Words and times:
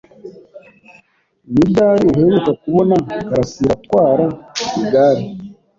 Ni 1.51 1.61
ryari 1.69 2.03
uheruka 2.11 2.51
kubona 2.61 2.95
Karasiraatwara 3.27 4.25
igare? 4.81 5.23